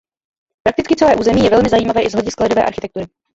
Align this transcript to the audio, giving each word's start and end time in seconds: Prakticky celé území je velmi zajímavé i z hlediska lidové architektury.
Prakticky 0.63 0.95
celé 0.95 1.15
území 1.15 1.43
je 1.43 1.49
velmi 1.49 1.69
zajímavé 1.69 2.01
i 2.01 2.09
z 2.09 2.13
hlediska 2.13 2.43
lidové 2.43 2.63
architektury. 2.65 3.05